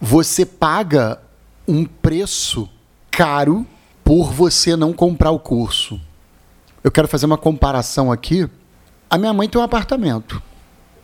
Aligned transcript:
você 0.00 0.46
paga 0.46 1.20
um 1.68 1.84
preço 1.84 2.68
caro 3.10 3.66
por 4.02 4.32
você 4.32 4.74
não 4.74 4.92
comprar 4.92 5.30
o 5.30 5.38
curso. 5.38 6.00
Eu 6.82 6.90
quero 6.90 7.06
fazer 7.06 7.26
uma 7.26 7.36
comparação 7.36 8.10
aqui. 8.10 8.48
A 9.10 9.18
minha 9.18 9.32
mãe 9.34 9.48
tem 9.48 9.60
um 9.60 9.64
apartamento, 9.64 10.42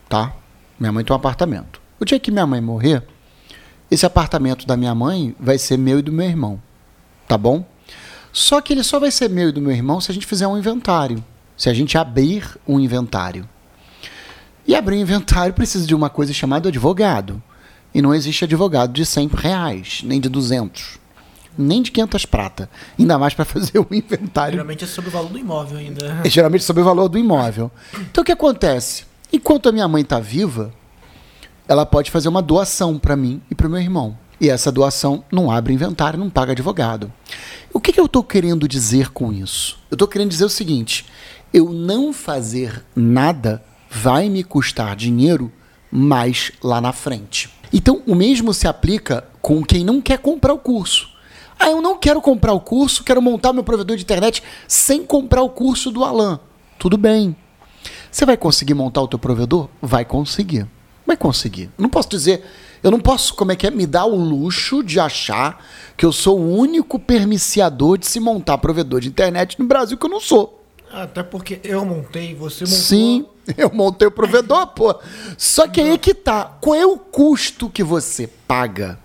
tá? 0.08 0.32
Minha 0.80 0.92
mãe 0.92 1.04
tem 1.04 1.12
um 1.12 1.16
apartamento. 1.16 1.80
O 2.00 2.04
dia 2.04 2.18
que 2.18 2.30
minha 2.30 2.46
mãe 2.46 2.60
morrer, 2.60 3.06
esse 3.90 4.06
apartamento 4.06 4.66
da 4.66 4.76
minha 4.76 4.94
mãe 4.94 5.36
vai 5.38 5.58
ser 5.58 5.76
meu 5.76 5.98
e 5.98 6.02
do 6.02 6.12
meu 6.12 6.26
irmão, 6.26 6.60
tá 7.28 7.36
bom? 7.36 7.64
Só 8.32 8.60
que 8.60 8.72
ele 8.72 8.82
só 8.82 8.98
vai 8.98 9.10
ser 9.10 9.28
meu 9.28 9.50
e 9.50 9.52
do 9.52 9.60
meu 9.60 9.72
irmão 9.72 10.00
se 10.00 10.10
a 10.10 10.14
gente 10.14 10.26
fizer 10.26 10.46
um 10.46 10.58
inventário, 10.58 11.22
se 11.56 11.68
a 11.68 11.74
gente 11.74 11.98
abrir 11.98 12.58
um 12.66 12.80
inventário. 12.80 13.48
E 14.66 14.74
abrir 14.74 14.96
um 14.96 15.00
inventário 15.00 15.54
precisa 15.54 15.86
de 15.86 15.94
uma 15.94 16.10
coisa 16.10 16.32
chamada 16.32 16.68
advogado. 16.68 17.42
E 17.96 18.02
não 18.02 18.14
existe 18.14 18.44
advogado 18.44 18.92
de 18.92 19.06
100 19.06 19.28
reais, 19.28 20.02
nem 20.04 20.20
de 20.20 20.28
200, 20.28 20.98
nem 21.56 21.80
de 21.80 21.90
500 21.90 22.26
prata. 22.26 22.68
Ainda 22.98 23.18
mais 23.18 23.32
para 23.32 23.46
fazer 23.46 23.78
um 23.80 23.86
inventário. 23.90 24.52
Geralmente 24.52 24.84
é 24.84 24.86
sobre 24.86 25.08
o 25.08 25.12
valor 25.14 25.30
do 25.30 25.38
imóvel 25.38 25.78
ainda. 25.78 26.20
É 26.22 26.28
geralmente 26.28 26.62
sobre 26.62 26.82
o 26.82 26.84
valor 26.84 27.08
do 27.08 27.16
imóvel. 27.16 27.70
Então 27.98 28.20
o 28.20 28.24
que 28.26 28.32
acontece? 28.32 29.04
Enquanto 29.32 29.70
a 29.70 29.72
minha 29.72 29.88
mãe 29.88 30.02
está 30.02 30.20
viva, 30.20 30.74
ela 31.66 31.86
pode 31.86 32.10
fazer 32.10 32.28
uma 32.28 32.42
doação 32.42 32.98
para 32.98 33.16
mim 33.16 33.40
e 33.50 33.54
para 33.54 33.66
o 33.66 33.70
meu 33.70 33.80
irmão. 33.80 34.18
E 34.38 34.50
essa 34.50 34.70
doação 34.70 35.24
não 35.32 35.50
abre 35.50 35.72
inventário, 35.72 36.18
não 36.18 36.28
paga 36.28 36.52
advogado. 36.52 37.10
O 37.72 37.80
que, 37.80 37.94
que 37.94 37.98
eu 37.98 38.04
estou 38.04 38.22
querendo 38.22 38.68
dizer 38.68 39.08
com 39.08 39.32
isso? 39.32 39.78
Eu 39.90 39.94
estou 39.94 40.06
querendo 40.06 40.28
dizer 40.28 40.44
o 40.44 40.50
seguinte: 40.50 41.06
eu 41.50 41.72
não 41.72 42.12
fazer 42.12 42.84
nada 42.94 43.64
vai 43.90 44.28
me 44.28 44.44
custar 44.44 44.94
dinheiro 44.94 45.50
mais 45.90 46.52
lá 46.62 46.78
na 46.78 46.92
frente. 46.92 47.55
Então, 47.72 48.02
o 48.06 48.14
mesmo 48.14 48.52
se 48.54 48.66
aplica 48.66 49.24
com 49.40 49.64
quem 49.64 49.84
não 49.84 50.00
quer 50.00 50.18
comprar 50.18 50.52
o 50.52 50.58
curso. 50.58 51.08
Ah, 51.58 51.70
eu 51.70 51.80
não 51.80 51.96
quero 51.96 52.20
comprar 52.20 52.52
o 52.52 52.60
curso, 52.60 53.02
quero 53.02 53.22
montar 53.22 53.52
meu 53.52 53.64
provedor 53.64 53.96
de 53.96 54.02
internet 54.02 54.42
sem 54.68 55.04
comprar 55.04 55.42
o 55.42 55.48
curso 55.48 55.90
do 55.90 56.04
Alan. 56.04 56.38
Tudo 56.78 56.98
bem. 56.98 57.34
Você 58.10 58.26
vai 58.26 58.36
conseguir 58.36 58.74
montar 58.74 59.02
o 59.02 59.08
teu 59.08 59.18
provedor? 59.18 59.68
Vai 59.80 60.04
conseguir. 60.04 60.66
Vai 61.06 61.16
conseguir. 61.16 61.70
Não 61.78 61.88
posso 61.88 62.08
dizer, 62.08 62.44
eu 62.82 62.90
não 62.90 63.00
posso, 63.00 63.34
como 63.34 63.52
é 63.52 63.56
que 63.56 63.66
é, 63.66 63.70
me 63.70 63.86
dar 63.86 64.06
o 64.06 64.16
luxo 64.16 64.82
de 64.82 65.00
achar 65.00 65.64
que 65.96 66.04
eu 66.04 66.12
sou 66.12 66.38
o 66.38 66.56
único 66.56 66.98
permiciador 66.98 67.96
de 67.96 68.06
se 68.06 68.20
montar 68.20 68.58
provedor 68.58 69.00
de 69.00 69.08
internet 69.08 69.58
no 69.58 69.66
Brasil 69.66 69.96
que 69.96 70.04
eu 70.04 70.10
não 70.10 70.20
sou. 70.20 70.65
Até 70.92 71.22
porque 71.22 71.60
eu 71.64 71.84
montei, 71.84 72.34
você 72.34 72.64
montou. 72.64 72.78
Sim, 72.78 73.26
eu 73.56 73.70
montei 73.72 74.08
o 74.08 74.10
provedor, 74.10 74.68
pô. 74.68 74.98
Só 75.36 75.68
que 75.68 75.80
aí 75.80 75.98
que 75.98 76.14
tá. 76.14 76.44
Qual 76.60 76.74
é 76.74 76.86
o 76.86 76.98
custo 76.98 77.68
que 77.68 77.82
você 77.82 78.26
paga 78.26 78.98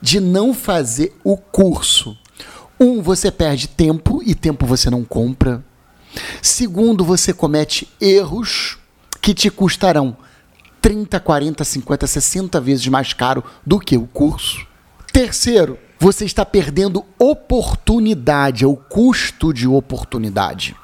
de 0.00 0.20
não 0.20 0.52
fazer 0.52 1.16
o 1.24 1.36
curso? 1.36 2.16
Um, 2.78 3.00
você 3.02 3.30
perde 3.30 3.68
tempo 3.68 4.20
e 4.24 4.34
tempo 4.34 4.66
você 4.66 4.90
não 4.90 5.04
compra. 5.04 5.64
Segundo, 6.42 7.04
você 7.04 7.32
comete 7.32 7.88
erros 8.00 8.78
que 9.20 9.32
te 9.32 9.50
custarão 9.50 10.16
30, 10.80 11.18
40, 11.18 11.64
50, 11.64 12.06
60 12.06 12.60
vezes 12.60 12.86
mais 12.88 13.12
caro 13.12 13.42
do 13.64 13.78
que 13.78 13.96
o 13.96 14.06
curso. 14.06 14.66
Terceiro, 15.12 15.78
você 16.04 16.26
está 16.26 16.44
perdendo 16.44 17.02
oportunidade, 17.18 18.62
é 18.62 18.66
o 18.66 18.76
custo 18.76 19.54
de 19.54 19.66
oportunidade. 19.66 20.76